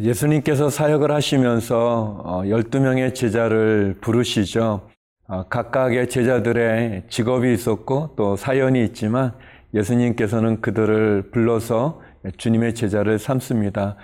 예수님께서 0.00 0.70
사역을 0.70 1.10
하시면서 1.10 2.42
12명의 2.46 3.10
어, 3.10 3.12
제자를 3.14 3.96
부르시죠. 4.00 4.88
어, 5.26 5.44
각각의 5.48 6.08
제자들의 6.08 7.04
직업이 7.08 7.52
있었고 7.52 8.14
또 8.16 8.36
사연이 8.36 8.84
있지만 8.84 9.32
예수님께서는 9.74 10.60
그들을 10.60 11.30
불러서 11.30 12.00
주님의 12.36 12.74
제자를 12.74 13.18
삼습니다. 13.18 13.96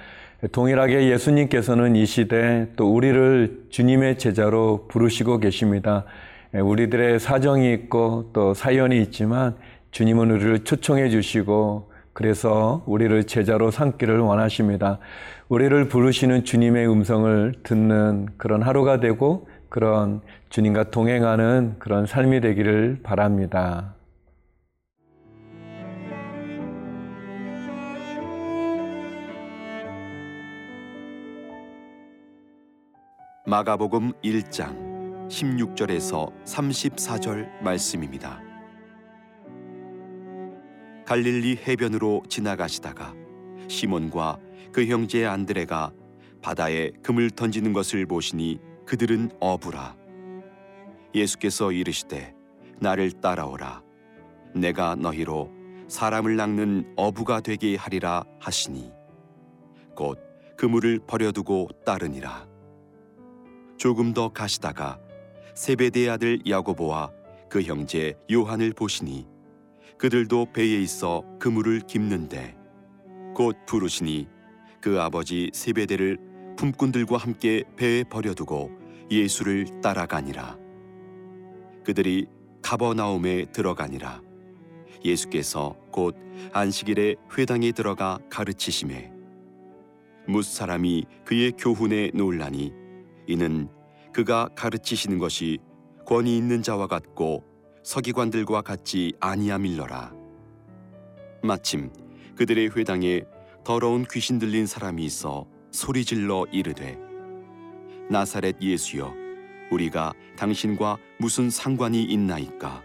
동일하게 0.53 1.11
예수님께서는 1.11 1.97
이 1.97 2.05
시대 2.07 2.69
또 2.77 2.93
우리를 2.93 3.67
주님의 3.71 4.19
제자로 4.19 4.87
부르시고 4.89 5.39
계십니다. 5.39 6.05
우리들의 6.53 7.19
사정이 7.19 7.73
있고 7.73 8.31
또 8.33 8.53
사연이 8.53 9.01
있지만 9.01 9.57
주님은 9.91 10.31
우리를 10.31 10.65
초청해 10.65 11.09
주시고 11.09 11.91
그래서 12.13 12.83
우리를 12.87 13.25
제자로 13.25 13.71
삼기를 13.71 14.21
원하십니다. 14.21 14.99
우리를 15.55 15.87
부르시는 15.87 16.45
주님의 16.45 16.91
음성을 16.91 17.55
듣는 17.63 18.27
그런 18.37 18.61
하루가 18.61 18.99
되고 18.99 19.47
그런 19.69 20.21
주님과 20.51 20.91
동행하는 20.91 21.77
그런 21.79 22.07
삶이 22.07 22.41
되기를 22.41 23.03
바랍니다. 23.05 23.95
마가복음 33.47 34.11
1장 34.25 35.29
16절에서 35.29 36.33
34절 36.45 37.63
말씀입니다. 37.63 38.41
갈릴리 41.07 41.61
해변으로 41.65 42.25
지나가시다가 42.29 43.15
시몬과 43.69 44.44
그 44.73 44.87
형제 44.87 45.25
안드레가 45.25 45.93
바다에 46.43 46.91
금을 47.03 47.31
던지는 47.31 47.73
것을 47.73 48.07
보시니 48.07 48.61
그들은 48.87 49.31
어부라. 49.41 49.97
예수께서 51.15 51.73
이르시되 51.73 52.35
나를 52.81 53.13
따라오라. 53.13 53.83
내가 54.55 54.95
너희로 54.95 55.51
사람을 55.89 56.37
낚는 56.37 56.95
어부가 56.97 57.41
되게 57.41 57.77
하리라 57.77 58.25
하시니 58.41 58.93
곧 59.95 60.19
그물을 60.57 61.01
버려두고 61.07 61.69
따르니라. 61.85 62.47
조금 63.77 64.13
더 64.13 64.29
가시다가 64.29 64.99
세베대의 65.55 66.11
아들 66.11 66.41
야고보와 66.47 67.11
그 67.49 67.63
형제 67.63 68.15
요한을 68.33 68.73
보시니 68.73 69.27
그들도 69.99 70.49
배에 70.53 70.81
있어 70.81 71.23
그물을 71.39 71.81
깁는데 71.81 72.57
곧 73.35 73.57
부르시니 73.67 74.29
그 74.85 75.01
아버지 75.01 75.49
세베대를 75.55 76.19
품꾼들과 76.59 77.17
함께 77.17 77.65
배에 77.75 78.05
버려두고 78.05 78.71
예수를 79.11 79.81
따라가니라 79.81 80.59
그들이 81.87 82.27
가버나움에 82.61 83.47
들어가니라 83.47 84.21
예수께서 85.03 85.75
곧 85.91 86.15
안식일에 86.53 87.15
회당에 87.39 87.73
들어가 87.73 88.19
가르치심에 88.29 89.11
무 90.29 90.43
사람이 90.43 91.07
그의 91.25 91.53
교훈에 91.53 92.11
놀라니 92.13 92.75
이는 93.27 93.71
그가 94.13 94.51
가르치시는 94.55 95.17
것이 95.17 95.61
권위 96.05 96.37
있는 96.37 96.61
자와 96.61 96.89
같고 96.89 97.43
서기관들과 97.83 98.61
같지 98.61 99.15
아니함일러라. 99.19 100.13
마침 101.43 101.91
그들의 102.37 102.77
회당에 102.77 103.23
더러운 103.65 104.05
귀신 104.11 104.39
들린 104.39 104.67
사람이 104.67 105.03
있어 105.07 105.47
소리질러 105.71 106.45
이르되 106.53 106.99
나사렛 108.11 108.61
예수여 108.61 109.15
우리가 109.71 110.13
당신과 110.37 110.99
무슨 111.19 111.49
상관이 111.49 112.05
있나이까? 112.05 112.83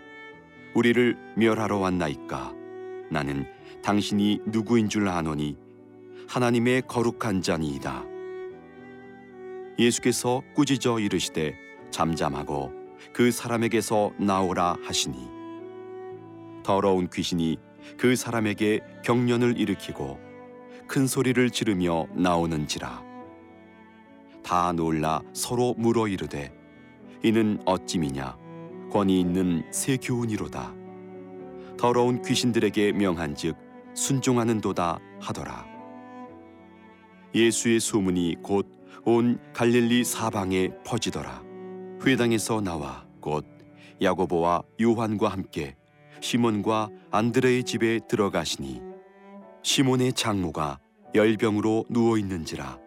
우리를 0.73 1.17
멸하러 1.35 1.79
왔나이까? 1.79 2.53
나는 3.12 3.45
당신이 3.84 4.40
누구인 4.45 4.88
줄 4.88 5.09
아노니 5.09 5.57
하나님의 6.29 6.84
거룩한 6.88 7.41
자니이다. 7.41 8.06
예수께서 9.78 10.41
꾸짖어 10.56 11.01
이르시되 11.01 11.57
잠잠하고 11.91 12.72
그 13.11 13.31
사람에게서 13.31 14.13
나오라 14.17 14.78
하시니 14.84 15.28
더러운 16.63 17.09
귀신이 17.09 17.57
그 17.97 18.16
사람에게 18.16 18.79
경련을 19.03 19.59
일으키고 19.59 20.28
큰 20.89 21.07
소리를 21.07 21.50
지르며 21.51 22.07
나오는지라. 22.13 23.01
다 24.44 24.72
놀라 24.73 25.22
서로 25.33 25.73
물어 25.77 26.07
이르되 26.07 26.51
이는 27.23 27.61
어찌미냐? 27.66 28.38
권위 28.91 29.22
있는 29.22 29.63
새 29.72 29.95
교훈이로다. 29.97 30.73
더러운 31.78 32.22
귀신들에게 32.22 32.91
명한즉 32.91 33.55
순종하는도다 33.94 34.99
하더라. 35.22 35.66
예수의 37.33 37.79
소문이 37.79 38.35
곧 38.41 38.79
온 39.05 39.39
갈릴리 39.53 40.03
사방에 40.03 40.69
퍼지더라. 40.85 41.41
회당에서 42.05 42.61
나와 42.61 43.05
곧 43.22 43.45
야고보와 44.01 44.63
요한과 44.81 45.29
함께 45.29 45.75
시몬과 46.22 46.89
안드레의 47.11 47.63
집에 47.63 47.99
들어가시니 48.07 48.88
시몬의 49.62 50.14
장모가 50.14 50.80
열병으로 51.16 51.86
누워 51.90 52.18
있는지라 52.18 52.78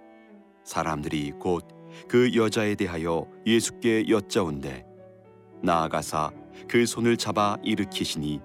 사람들이 0.64 1.32
곧 1.38 1.66
그 2.08 2.34
여자에 2.34 2.74
대하여 2.74 3.26
예수께 3.46 4.08
여짜온대 4.08 4.86
나아가사 5.62 6.30
그 6.66 6.86
손을 6.86 7.18
잡아 7.18 7.58
일으키시니 7.62 8.40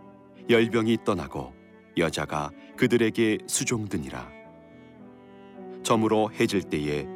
열병이 0.49 0.97
떠나고 1.05 1.53
여자가 1.97 2.51
그들에게 2.75 3.37
수종드니라 3.47 4.29
저물어 5.81 6.27
해질 6.37 6.61
때에 6.63 7.07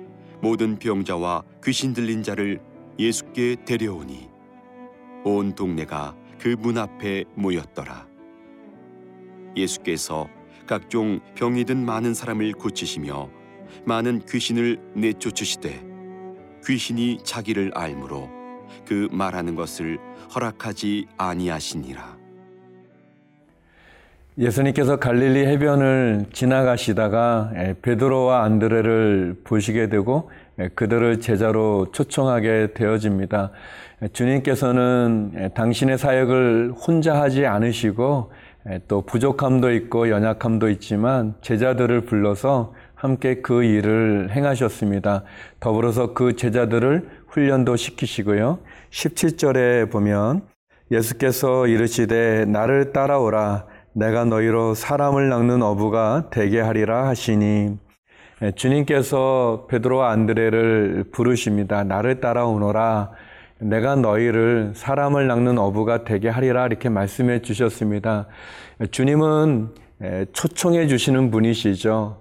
모든 0.41 0.79
병자와 0.79 1.43
귀신 1.65 1.91
들린 1.93 2.23
자를 2.23 2.61
예수께 2.97 3.57
데려오니 3.65 4.29
온 5.25 5.53
동네가 5.53 6.15
그 6.39 6.55
문 6.57 6.77
앞에 6.79 7.25
모였더라. 7.35 8.07
예수께서 9.55 10.27
각종 10.67 11.19
병이 11.35 11.65
든 11.65 11.85
많은 11.85 12.13
사람을 12.13 12.53
고치시며 12.53 13.29
많은 13.85 14.21
귀신을 14.27 14.79
내쫓으시되 14.95 15.83
귀신이 16.65 17.19
자기를 17.23 17.71
알므로 17.73 18.29
그 18.87 19.07
말하는 19.11 19.55
것을 19.55 19.97
허락하지 20.33 21.07
아니하시니라. 21.17 22.21
예수님께서 24.37 24.95
갈릴리 24.95 25.45
해변을 25.45 26.27
지나가시다가 26.31 27.51
베드로와 27.81 28.43
안드레를 28.43 29.41
보시게 29.43 29.89
되고 29.89 30.31
예, 30.59 30.69
그들을 30.69 31.19
제자로 31.19 31.87
초청하게 31.91 32.69
되어집니다. 32.73 33.51
예, 34.01 34.07
주님께서는 34.07 35.31
예, 35.37 35.47
당신의 35.49 35.97
사역을 35.97 36.73
혼자 36.73 37.19
하지 37.19 37.45
않으시고 37.45 38.31
또 38.87 39.01
부족함도 39.01 39.71
있고 39.73 40.09
연약함도 40.09 40.69
있지만 40.69 41.33
제자들을 41.41 42.01
불러서 42.01 42.73
함께 42.95 43.41
그 43.41 43.63
일을 43.63 44.29
행하셨습니다. 44.31 45.23
더불어서 45.59 46.13
그 46.13 46.35
제자들을 46.35 47.09
훈련도 47.27 47.75
시키시고요. 47.75 48.59
17절에 48.91 49.91
보면 49.91 50.43
예수께서 50.91 51.67
이르시되 51.67 52.45
나를 52.45 52.93
따라오라 52.93 53.65
내가 53.93 54.25
너희로 54.25 54.75
사람을 54.75 55.29
낚는 55.29 55.63
어부가 55.63 56.29
되게 56.31 56.61
하리라 56.61 57.07
하시니 57.07 57.77
예, 58.43 58.51
주님께서 58.53 59.67
베드로와 59.69 60.11
안드레를 60.11 61.05
부르십니다. 61.11 61.83
나를 61.83 62.21
따라오너라. 62.21 63.11
내가 63.61 63.95
너희를 63.95 64.71
사람을 64.73 65.27
낚는 65.27 65.59
어부가 65.59 66.03
되게 66.03 66.29
하리라 66.29 66.65
이렇게 66.65 66.89
말씀해 66.89 67.43
주셨습니다. 67.43 68.25
예, 68.81 68.87
주님은 68.87 69.69
예, 70.03 70.25
초청해 70.33 70.87
주시는 70.87 71.29
분이시죠. 71.29 72.17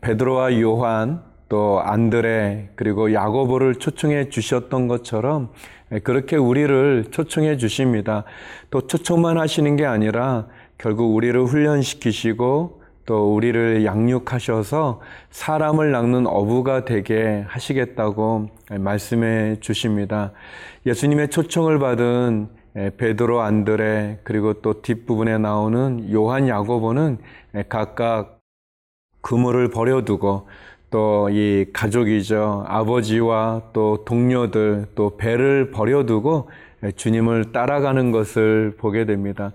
베드로와 0.00 0.60
요한 0.60 1.22
또 1.48 1.80
안드레 1.80 2.70
그리고 2.74 3.14
야고보를 3.14 3.76
초청해 3.76 4.28
주셨던 4.28 4.88
것처럼 4.88 5.50
그렇게 6.02 6.36
우리를 6.36 7.06
초청해 7.10 7.56
주십니다. 7.56 8.24
또 8.70 8.86
초청만 8.86 9.38
하시는 9.38 9.76
게 9.76 9.86
아니라 9.86 10.48
결국 10.76 11.14
우리를 11.14 11.40
훈련시키시고 11.44 12.82
또 13.06 13.34
우리를 13.34 13.84
양육하셔서 13.84 15.00
사람을 15.30 15.90
낚는 15.90 16.26
어부가 16.26 16.84
되게 16.84 17.44
하시겠다고 17.48 18.48
말씀해 18.70 19.60
주십니다. 19.60 20.32
예수님의 20.86 21.30
초청을 21.30 21.78
받은 21.78 22.48
베드로 22.96 23.40
안드레 23.40 24.20
그리고 24.24 24.54
또 24.54 24.82
뒷부분에 24.82 25.38
나오는 25.38 26.12
요한 26.12 26.48
야고보는 26.48 27.18
각각 27.68 28.40
그물을 29.20 29.70
버려두고 29.70 30.48
또 30.94 31.28
이 31.28 31.66
가족이죠. 31.72 32.64
아버지와 32.68 33.62
또 33.72 34.04
동료들 34.04 34.86
또 34.94 35.16
배를 35.16 35.72
버려두고 35.72 36.48
주님을 36.94 37.50
따라가는 37.50 38.12
것을 38.12 38.76
보게 38.78 39.04
됩니다. 39.04 39.50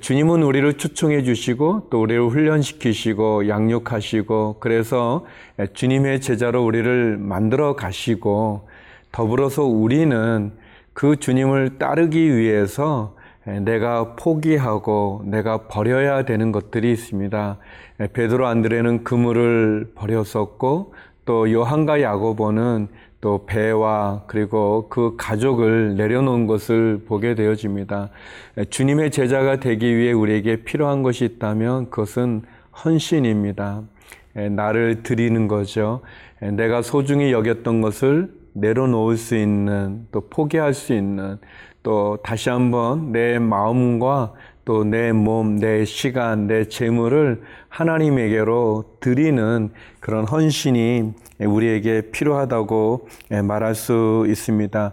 주님은 0.00 0.42
우리를 0.42 0.74
초청해 0.74 1.24
주시고 1.24 1.88
또 1.90 2.00
우리를 2.00 2.28
훈련시키시고 2.28 3.48
양육하시고 3.48 4.56
그래서 4.58 5.26
주님의 5.74 6.22
제자로 6.22 6.64
우리를 6.64 7.18
만들어 7.18 7.76
가시고 7.76 8.66
더불어서 9.12 9.64
우리는 9.64 10.52
그 10.94 11.16
주님을 11.16 11.78
따르기 11.78 12.34
위해서 12.34 13.14
내가 13.44 14.16
포기하고 14.16 15.22
내가 15.26 15.66
버려야 15.68 16.24
되는 16.24 16.50
것들이 16.50 16.90
있습니다. 16.90 17.58
베드로 18.14 18.46
안드레는 18.46 19.04
그물을 19.04 19.92
버렸었고 19.94 20.94
또 21.26 21.52
요한과 21.52 22.00
야고보는 22.00 22.88
또 23.24 23.46
배와 23.46 24.24
그리고 24.26 24.86
그 24.90 25.14
가족을 25.16 25.96
내려놓은 25.96 26.46
것을 26.46 27.04
보게 27.08 27.34
되어집니다. 27.34 28.10
주님의 28.68 29.10
제자가 29.12 29.60
되기 29.60 29.96
위해 29.96 30.12
우리에게 30.12 30.56
필요한 30.64 31.02
것이 31.02 31.24
있다면 31.24 31.88
그것은 31.88 32.42
헌신입니다. 32.84 33.80
나를 34.50 35.02
드리는 35.04 35.48
거죠. 35.48 36.02
내가 36.38 36.82
소중히 36.82 37.32
여겼던 37.32 37.80
것을 37.80 38.30
내려놓을 38.52 39.16
수 39.16 39.36
있는 39.36 40.06
또 40.12 40.28
포기할 40.28 40.74
수 40.74 40.92
있는 40.92 41.38
또 41.82 42.18
다시 42.22 42.50
한번 42.50 43.10
내 43.10 43.38
마음과 43.38 44.34
또 44.66 44.84
내 44.84 45.12
몸, 45.12 45.58
내 45.58 45.84
시간, 45.84 46.46
내 46.46 46.64
재물을 46.68 47.42
하나님에게로 47.68 48.84
드리는 49.00 49.70
그런 50.00 50.26
헌신이 50.26 51.12
우리에게 51.40 52.10
필요하다고 52.12 53.08
말할 53.42 53.74
수 53.74 54.24
있습니다. 54.28 54.92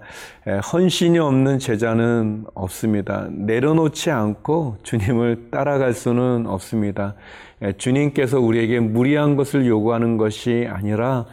헌신이 0.73 1.19
없는 1.19 1.59
제자는 1.59 2.45
없습니다. 2.53 3.27
내려놓지 3.31 4.09
않고 4.09 4.77
주님을 4.83 5.49
따라갈 5.51 5.93
수는 5.93 6.47
없습니다. 6.47 7.15
주님께서 7.77 8.39
우리에게 8.39 8.79
무리한 8.79 9.35
것을 9.35 9.67
요구하는 9.67 10.17
것이 10.17 10.67
아니라 10.69 11.25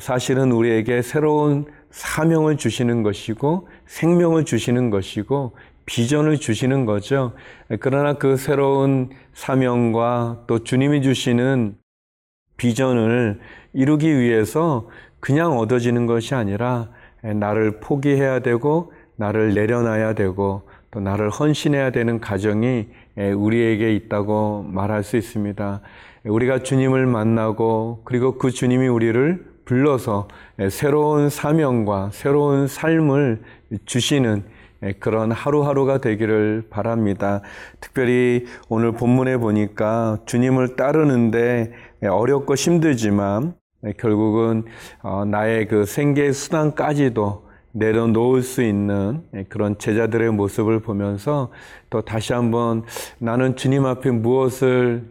사실은 0.00 0.52
우리에게 0.52 1.02
새로운 1.02 1.66
사명을 1.90 2.56
주시는 2.56 3.02
것이고 3.02 3.68
생명을 3.86 4.44
주시는 4.44 4.90
것이고 4.90 5.52
비전을 5.84 6.38
주시는 6.38 6.84
거죠. 6.86 7.32
그러나 7.80 8.14
그 8.14 8.36
새로운 8.36 9.10
사명과 9.34 10.44
또 10.46 10.62
주님이 10.62 11.02
주시는 11.02 11.74
비전을 12.56 13.40
이루기 13.72 14.18
위해서 14.18 14.88
그냥 15.20 15.58
얻어지는 15.58 16.06
것이 16.06 16.34
아니라 16.34 16.88
나를 17.22 17.80
포기해야 17.80 18.40
되고 18.40 18.92
나를 19.16 19.54
내려놔야 19.54 20.14
되고 20.14 20.62
또 20.90 21.00
나를 21.00 21.30
헌신해야 21.30 21.90
되는 21.90 22.20
가정이 22.20 22.88
우리에게 23.36 23.94
있다고 23.94 24.64
말할 24.68 25.02
수 25.02 25.16
있습니다. 25.16 25.80
우리가 26.24 26.60
주님을 26.60 27.06
만나고 27.06 28.02
그리고 28.04 28.38
그 28.38 28.50
주님이 28.50 28.88
우리를 28.88 29.52
불러서 29.64 30.28
새로운 30.70 31.30
사명과 31.30 32.10
새로운 32.12 32.66
삶을 32.66 33.42
주시는 33.86 34.44
그런 34.98 35.30
하루하루가 35.30 35.98
되기를 35.98 36.64
바랍니다. 36.68 37.40
특별히 37.80 38.46
오늘 38.68 38.92
본문에 38.92 39.36
보니까 39.36 40.18
주님을 40.26 40.74
따르는데 40.74 41.72
어렵고 42.02 42.54
힘들지만 42.54 43.54
결국은 43.98 44.64
어, 45.02 45.24
나의 45.24 45.66
그 45.66 45.84
생계 45.84 46.32
수단까지도 46.32 47.50
내려놓을 47.72 48.42
수 48.42 48.62
있는 48.62 49.22
그런 49.48 49.78
제자들의 49.78 50.30
모습을 50.32 50.80
보면서 50.80 51.50
또 51.90 52.02
다시 52.02 52.32
한번 52.32 52.84
나는 53.18 53.56
주님 53.56 53.86
앞에 53.86 54.10
무엇을 54.10 55.04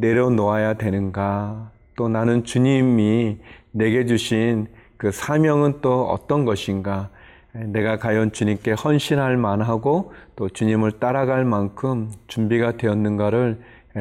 내려놓아야 0.00 0.74
되는가 0.74 1.70
또 1.96 2.08
나는 2.08 2.44
주님이 2.44 3.38
내게 3.70 4.04
주신 4.04 4.66
그 4.96 5.12
사명은 5.12 5.80
또 5.80 6.08
어떤 6.08 6.44
것인가? 6.44 7.10
내가 7.52 7.98
과연 7.98 8.32
주님께 8.32 8.72
헌신할 8.72 9.36
만하고 9.36 10.12
또 10.36 10.48
주님을 10.48 10.92
따라갈 10.98 11.44
만큼 11.44 12.10
준비가 12.26 12.72
되었는가를 12.72 13.60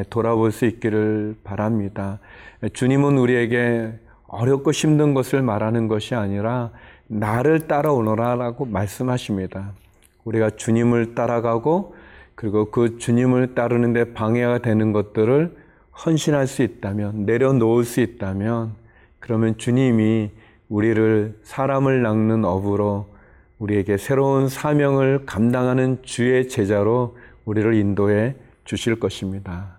돌아볼 0.10 0.52
수 0.52 0.66
있기를 0.66 1.36
바랍니다. 1.44 2.20
주님은 2.74 3.18
우리에게 3.18 3.94
어렵고 4.28 4.72
힘든 4.72 5.14
것을 5.14 5.42
말하는 5.42 5.88
것이 5.88 6.16
아니라 6.16 6.72
나를 7.08 7.68
따라오너라라고 7.68 8.66
말씀하십니다. 8.66 9.72
우리가 10.24 10.52
주님을 10.52 11.16
따라가고 11.16 11.96
그리고 12.36 12.70
그 12.70 13.00
주님을 13.00 13.56
따르는데 13.56 14.14
방해가 14.14 14.60
되는 14.60 14.92
것들을 14.92 15.56
헌신할 16.06 16.46
수 16.46 16.62
있다면, 16.62 17.26
내려놓을 17.26 17.84
수 17.84 18.02
있다면, 18.02 18.74
그러면 19.20 19.58
주님이 19.58 20.30
우리를 20.70 21.40
사람을 21.42 22.04
낚는 22.04 22.46
업으로 22.46 23.08
우리에게 23.58 23.98
새로운 23.98 24.50
사명을 24.50 25.26
감당하는 25.26 25.98
주의 26.04 26.48
제자로 26.48 27.18
우리를 27.46 27.74
인도해 27.74 28.36
주실 28.66 29.00
것입니다. 29.00 29.77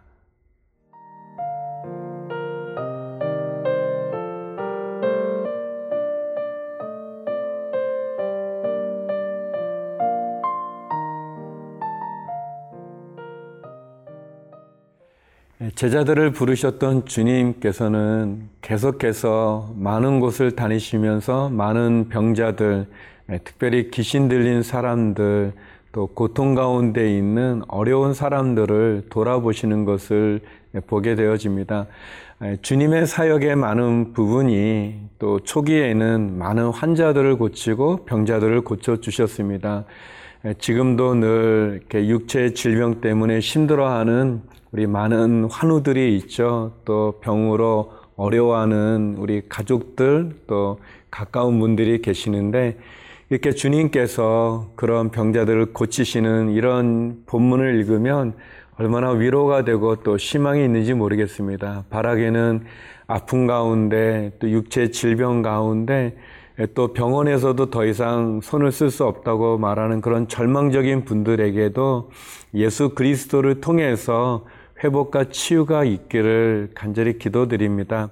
제자들을 15.78 16.32
부르셨던 16.32 17.06
주님께서는 17.06 18.48
계속해서 18.62 19.75
많은 19.76 20.19
곳을 20.19 20.56
다니시면서 20.56 21.50
많은 21.50 22.08
병자들, 22.08 22.87
특별히 23.44 23.88
귀신 23.92 24.26
들린 24.28 24.64
사람들, 24.64 25.52
또 25.92 26.08
고통 26.08 26.56
가운데 26.56 27.16
있는 27.16 27.62
어려운 27.68 28.12
사람들을 28.12 29.04
돌아보시는 29.08 29.85
것을 29.85 30.40
보게 30.88 31.14
되어집니다. 31.14 31.87
주님의 32.61 33.06
사역의 33.06 33.54
많은 33.54 34.14
부분이 34.14 34.97
또 35.20 35.38
초기에는 35.38 36.38
많은 36.38 36.70
환자들을 36.70 37.37
고치고 37.37 38.04
병자들을 38.04 38.62
고쳐 38.62 39.00
주셨습니다. 39.00 39.85
지금도 40.58 41.14
늘 41.14 41.82
육체 41.94 42.52
질병 42.52 43.00
때문에 43.00 43.38
힘들어하는 43.38 44.42
우리 44.70 44.87
많은 44.87 45.48
환우들이 45.50 46.16
있죠. 46.16 46.72
또 46.84 47.14
병으로 47.20 47.92
어려워하는 48.16 49.16
우리 49.18 49.42
가족들 49.48 50.40
또 50.46 50.78
가까운 51.10 51.58
분들이 51.58 52.02
계시는데 52.02 52.76
이렇게 53.30 53.52
주님께서 53.52 54.70
그런 54.75 55.10
병자들을 55.10 55.72
고치시는 55.72 56.50
이런 56.50 57.22
본문을 57.26 57.76
읽으면 57.76 58.34
얼마나 58.76 59.10
위로가 59.10 59.64
되고 59.64 59.96
또 59.96 60.16
희망이 60.16 60.64
있는지 60.64 60.94
모르겠습니다. 60.94 61.84
바라게는 61.90 62.64
아픔 63.06 63.46
가운데 63.46 64.32
또 64.38 64.50
육체 64.50 64.90
질병 64.90 65.42
가운데 65.42 66.16
또 66.75 66.92
병원에서도 66.92 67.70
더 67.70 67.84
이상 67.87 68.40
손을 68.42 68.72
쓸 68.72 68.90
수 68.90 69.04
없다고 69.04 69.58
말하는 69.58 70.00
그런 70.00 70.26
절망적인 70.28 71.04
분들에게도 71.04 72.10
예수 72.54 72.90
그리스도를 72.90 73.60
통해서 73.60 74.44
회복과 74.82 75.30
치유가 75.30 75.85
있기를 75.85 76.70
간절히 76.75 77.18
기도드립니다. 77.18 78.11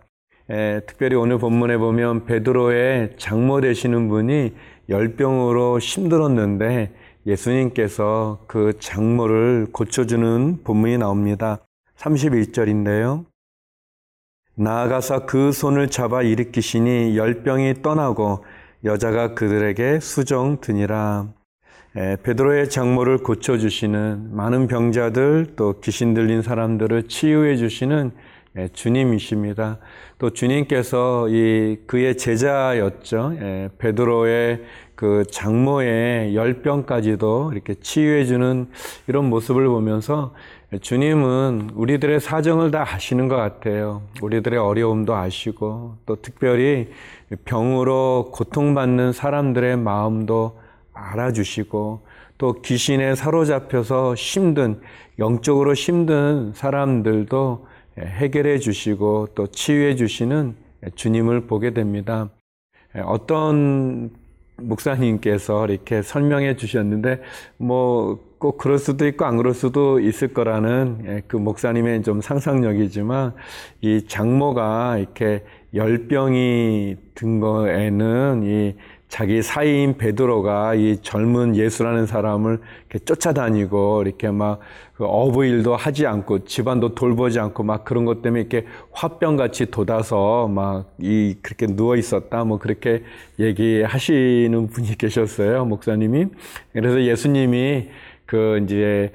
에, 0.51 0.81
특별히 0.87 1.17
오늘 1.17 1.39
본문에 1.39 1.77
보면 1.79 2.25
베드로의 2.25 3.15
장모 3.19 3.61
되시는 3.61 4.09
분이 4.09 4.55
열병으로 4.89 5.79
힘들었는데 5.79 6.93
예수님께서 7.27 8.45
그 8.47 8.75
장모를 8.79 9.69
고쳐주는 9.73 10.61
본문이 10.63 10.99
나옵니다. 10.99 11.59
31절인데요. 11.97 13.25
나아가서 14.55 15.27
그 15.27 15.53
손을 15.53 15.89
잡아 15.91 16.23
일으키시니 16.23 17.17
열병이 17.17 17.83
떠나고 17.83 18.45
여자가 18.85 19.35
그들에게 19.35 20.01
수정 20.01 20.61
드니라. 20.61 21.29
베드로의 21.97 22.69
장모를 22.69 23.19
고쳐주시는 23.19 24.37
많은 24.37 24.67
병자들 24.67 25.55
또 25.57 25.81
귀신 25.81 26.13
들린 26.13 26.43
사람들을 26.43 27.05
치유해 27.05 27.57
주시는 27.57 28.11
주님이십니다. 28.75 29.79
또 30.19 30.29
주님께서 30.29 31.31
이 31.31 31.79
그의 31.87 32.19
제자였죠. 32.19 33.33
베드로의 33.79 34.63
그 34.95 35.25
장모의 35.31 36.35
열병까지도 36.37 37.53
이렇게 37.55 37.75
치유해 37.81 38.27
주는 38.27 38.69
이런 39.07 39.31
모습을 39.31 39.67
보면서 39.67 40.35
주님은 40.79 41.71
우리들의 41.75 42.21
사정을 42.21 42.73
다 42.73 42.85
아시는 42.87 43.29
것 43.29 43.37
같아요. 43.37 44.03
우리들의 44.21 44.59
어려움도 44.59 45.15
아시고 45.15 45.95
또 46.05 46.17
특별히 46.21 46.89
병으로 47.47 48.33
고통받는 48.35 49.13
사람들의 49.13 49.79
마음도 49.79 50.59
알아주시고 50.97 52.01
또 52.39 52.53
귀신에 52.63 53.15
사로잡혀서 53.15 54.15
힘든 54.15 54.81
영적으로 55.19 55.75
힘든 55.75 56.53
사람들도 56.55 57.67
해결해 57.99 58.59
주시고 58.59 59.29
또 59.35 59.47
치유해 59.47 59.95
주시는 59.97 60.55
주님을 60.95 61.47
보게 61.47 61.73
됩니다. 61.73 62.29
어떤 63.05 64.11
목사님께서 64.59 65.67
이렇게 65.67 66.03
설명해 66.03 66.57
주셨는데 66.57 67.23
뭐 67.59 68.27
꼭 68.39 68.59
그럴 68.59 68.79
수도 68.79 69.07
있고 69.07 69.25
안 69.25 69.37
그럴 69.37 69.55
수도 69.55 69.99
있을 69.99 70.29
거라는 70.35 71.23
그 71.27 71.37
목사님의 71.37 72.03
좀 72.03 72.21
상상력이지만 72.21 73.33
이 73.81 74.05
장모가 74.07 74.99
이렇게 74.99 75.43
열병이 75.75 76.97
든 77.15 77.41
거에는 77.41 78.43
이 78.45 78.75
자기 79.09 79.41
사이인 79.43 79.97
베드로가 79.97 80.75
이 80.75 80.99
젊은 81.01 81.55
예수라는 81.55 82.07
사람을 82.07 82.59
이렇게 82.91 83.05
쫓아다니고 83.05 84.03
이렇게 84.05 84.31
막그 84.31 85.05
어부 85.05 85.45
일도 85.45 85.77
하지 85.77 86.07
않고 86.07 86.45
집안도 86.45 86.95
돌보지 86.95 87.39
않고 87.39 87.63
막 87.63 87.85
그런 87.85 88.05
것 88.05 88.23
때문에 88.23 88.41
이렇게 88.41 88.67
화병같이 88.93 89.71
돋아서 89.71 90.49
막 90.49 90.97
이 91.07 91.37
그렇게 91.43 91.67
누워 91.67 91.97
있었다 91.97 92.45
뭐 92.45 92.59
그렇게 92.59 93.03
얘기하시는 93.39 94.67
분이 94.69 94.99
계셨어요 94.99 95.65
목사님이. 95.67 96.27
그래서 96.73 97.03
예수님이 97.03 97.89
그 98.25 98.61
이제 98.65 99.13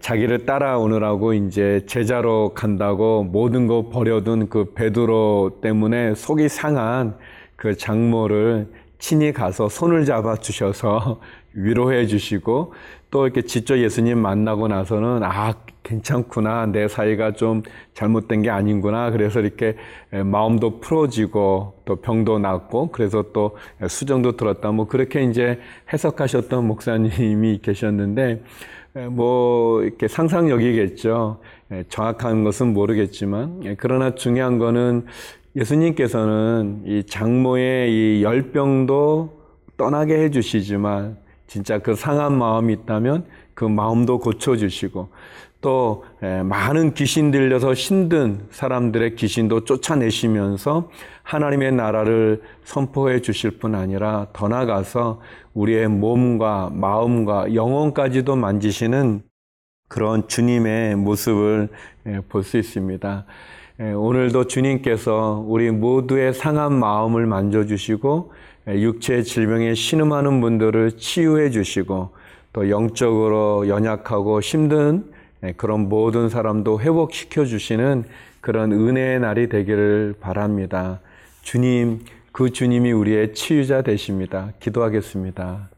자기를 0.00 0.44
따라오느라고 0.44 1.34
이제 1.34 1.82
제자로 1.86 2.52
간다고 2.54 3.22
모든 3.24 3.66
거 3.66 3.88
버려둔 3.90 4.48
그 4.48 4.72
베드로 4.74 5.60
때문에 5.62 6.14
속이 6.14 6.48
상한 6.48 7.16
그 7.56 7.76
장모를 7.76 8.66
친히 9.02 9.32
가서 9.32 9.68
손을 9.68 10.04
잡아 10.04 10.36
주셔서 10.36 11.20
위로해 11.54 12.06
주시고 12.06 12.72
또 13.10 13.26
이렇게 13.26 13.42
직접 13.42 13.76
예수님 13.76 14.16
만나고 14.16 14.68
나서는 14.68 15.24
아 15.24 15.54
괜찮구나. 15.82 16.66
내 16.66 16.86
사이가 16.86 17.32
좀 17.32 17.64
잘못된 17.94 18.42
게 18.42 18.50
아닌구나. 18.50 19.10
그래서 19.10 19.40
이렇게 19.40 19.76
마음도 20.24 20.78
풀어지고 20.78 21.82
또 21.84 21.96
병도 21.96 22.38
낫고 22.38 22.92
그래서 22.92 23.24
또 23.32 23.56
수정도 23.88 24.36
들었다. 24.36 24.70
뭐 24.70 24.86
그렇게 24.86 25.24
이제 25.24 25.58
해석하셨던 25.92 26.64
목사님이 26.64 27.58
계셨는데 27.60 28.44
뭐 29.10 29.82
이렇게 29.82 30.06
상상력이겠죠. 30.06 31.40
정확한 31.88 32.44
것은 32.44 32.72
모르겠지만 32.72 33.76
그러나 33.78 34.14
중요한 34.14 34.58
거는 34.58 35.06
예수님께서는 35.54 36.82
이 36.86 37.04
장모의 37.04 37.90
이 37.92 38.22
열병도 38.22 39.42
떠나게 39.76 40.14
해주시지만 40.24 41.16
진짜 41.46 41.78
그 41.78 41.94
상한 41.94 42.38
마음이 42.38 42.72
있다면 42.72 43.26
그 43.54 43.64
마음도 43.64 44.18
고쳐주시고 44.18 45.08
또 45.60 46.04
많은 46.20 46.94
귀신 46.94 47.30
들려서 47.30 47.72
힘든 47.72 48.46
사람들의 48.50 49.14
귀신도 49.14 49.64
쫓아내시면서 49.64 50.90
하나님의 51.22 51.72
나라를 51.72 52.42
선포해 52.64 53.20
주실 53.20 53.58
뿐 53.58 53.74
아니라 53.74 54.26
더 54.32 54.48
나아가서 54.48 55.20
우리의 55.54 55.88
몸과 55.88 56.70
마음과 56.72 57.54
영혼까지도 57.54 58.34
만지시는 58.34 59.22
그런 59.88 60.26
주님의 60.26 60.96
모습을 60.96 61.68
볼 62.28 62.42
수 62.42 62.56
있습니다. 62.56 63.26
예, 63.82 63.90
오늘도 63.90 64.46
주님께서 64.46 65.44
우리 65.44 65.72
모두의 65.72 66.34
상한 66.34 66.72
마음을 66.72 67.26
만져주시고 67.26 68.32
예, 68.68 68.80
육체 68.80 69.22
질병에 69.22 69.74
신음하는 69.74 70.40
분들을 70.40 70.98
치유해 70.98 71.50
주시고 71.50 72.10
또 72.52 72.70
영적으로 72.70 73.66
연약하고 73.66 74.40
힘든 74.40 75.10
예, 75.42 75.52
그런 75.52 75.88
모든 75.88 76.28
사람도 76.28 76.80
회복시켜 76.80 77.44
주시는 77.44 78.04
그런 78.40 78.70
은혜의 78.70 79.18
날이 79.18 79.48
되기를 79.48 80.14
바랍니다. 80.20 81.00
주님, 81.40 82.04
그 82.30 82.50
주님이 82.50 82.92
우리의 82.92 83.34
치유자 83.34 83.82
되십니다. 83.82 84.52
기도하겠습니다. 84.60 85.70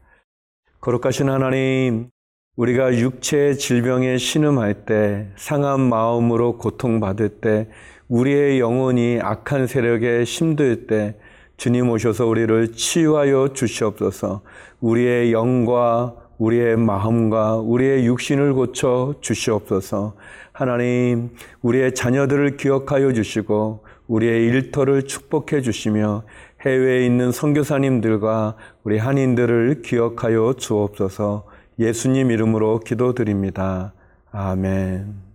거룩하신 0.79 1.29
하나님, 1.29 2.09
우리가 2.55 2.93
육체의 2.97 3.57
질병에 3.57 4.17
신음할 4.17 4.85
때, 4.85 5.27
상한 5.35 5.81
마음으로 5.81 6.57
고통받을 6.57 7.29
때, 7.41 7.67
우리의 8.07 8.59
영혼이 8.59 9.19
악한 9.21 9.67
세력에 9.67 10.23
힘들 10.23 10.87
때, 10.87 11.15
주님 11.57 11.89
오셔서 11.89 12.27
우리를 12.27 12.73
치유하여 12.73 13.53
주시옵소서, 13.53 14.41
우리의 14.81 15.31
영과 15.31 16.15
우리의 16.37 16.75
마음과 16.77 17.57
우리의 17.57 18.05
육신을 18.05 18.53
고쳐 18.53 19.15
주시옵소서, 19.21 20.15
하나님, 20.51 21.29
우리의 21.61 21.95
자녀들을 21.95 22.57
기억하여 22.57 23.13
주시고, 23.13 23.85
우리의 24.07 24.45
일터를 24.47 25.03
축복해 25.03 25.61
주시며, 25.61 26.23
해외에 26.65 27.05
있는 27.05 27.31
선교사님들과 27.31 28.55
우리 28.83 28.97
한인들을 28.97 29.81
기억하여 29.83 30.55
주옵소서, 30.57 31.45
예수님 31.79 32.31
이름으로 32.31 32.79
기도드립니다. 32.79 33.93
아멘. 34.31 35.34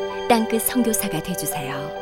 땅끝 0.31 0.61
성교사가 0.61 1.21
되주세요 1.21 2.00